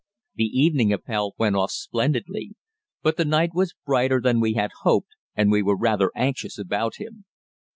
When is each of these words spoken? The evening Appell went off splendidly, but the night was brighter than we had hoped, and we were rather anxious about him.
The 0.33 0.45
evening 0.45 0.91
Appell 0.91 1.33
went 1.37 1.55
off 1.55 1.69
splendidly, 1.69 2.55
but 3.03 3.17
the 3.17 3.23
night 3.25 3.51
was 3.53 3.75
brighter 3.85 4.19
than 4.19 4.39
we 4.39 4.53
had 4.55 4.71
hoped, 4.81 5.09
and 5.35 5.51
we 5.51 5.61
were 5.61 5.77
rather 5.77 6.09
anxious 6.15 6.57
about 6.57 6.95
him. 6.95 7.25